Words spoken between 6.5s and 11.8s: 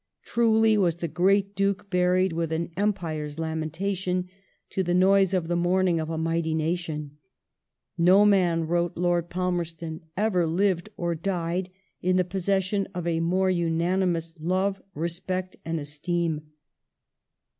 nation "."No man," wrote Lord Palmerston," ever lived or died